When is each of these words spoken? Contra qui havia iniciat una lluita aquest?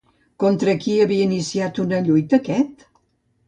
Contra 0.43 0.75
qui 0.85 0.95
havia 1.03 1.27
iniciat 1.27 1.79
una 1.87 2.03
lluita 2.11 2.43
aquest? 2.43 2.87